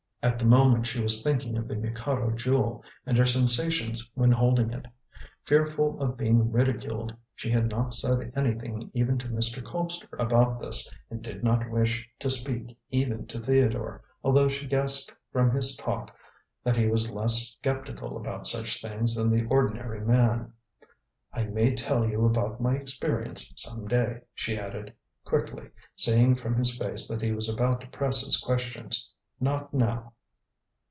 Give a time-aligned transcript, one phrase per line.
[0.23, 4.69] At the moment, she was thinking of the Mikado Jewel and her sensations when holding
[4.69, 4.85] it.
[5.45, 9.63] Fearful of being ridiculed, she had not said anything even to Mr.
[9.63, 15.11] Colpster about this, and did not wish to speak even to Theodore, although she guessed
[15.33, 16.15] from his talk
[16.63, 20.53] that he was less sceptical about such things than the ordinary man.
[21.33, 24.93] "I may tell you about my experience some day," she added,
[25.25, 29.07] quickly, seeing from his face that he was about to press his questions.
[29.43, 30.13] "Not now."